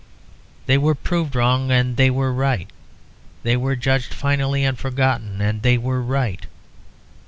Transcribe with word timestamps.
They 0.65 0.79
were 0.79 0.95
proved 0.95 1.35
wrong, 1.35 1.69
and 1.69 1.95
they 1.95 2.09
were 2.09 2.33
right. 2.33 2.67
They 3.43 3.55
were 3.55 3.75
judged 3.75 4.15
finally 4.15 4.65
and 4.65 4.75
forgotten, 4.75 5.39
and 5.41 5.61
they 5.61 5.77
were 5.77 6.01
right. 6.01 6.43